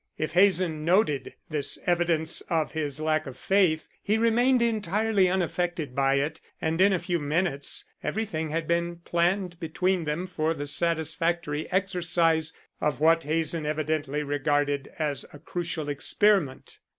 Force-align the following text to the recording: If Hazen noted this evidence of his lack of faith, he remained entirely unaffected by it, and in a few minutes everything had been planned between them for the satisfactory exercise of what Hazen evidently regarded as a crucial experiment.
If 0.17 0.31
Hazen 0.31 0.83
noted 0.83 1.35
this 1.51 1.77
evidence 1.85 2.41
of 2.49 2.71
his 2.71 2.99
lack 2.99 3.27
of 3.27 3.37
faith, 3.37 3.87
he 4.01 4.17
remained 4.17 4.59
entirely 4.63 5.29
unaffected 5.29 5.93
by 5.95 6.15
it, 6.15 6.41
and 6.59 6.81
in 6.81 6.91
a 6.91 6.97
few 6.97 7.19
minutes 7.19 7.85
everything 8.01 8.49
had 8.49 8.67
been 8.67 8.95
planned 8.95 9.59
between 9.59 10.05
them 10.05 10.25
for 10.25 10.55
the 10.55 10.65
satisfactory 10.65 11.71
exercise 11.71 12.51
of 12.81 12.99
what 12.99 13.21
Hazen 13.25 13.67
evidently 13.67 14.23
regarded 14.23 14.91
as 14.97 15.23
a 15.33 15.37
crucial 15.37 15.87
experiment. 15.87 16.79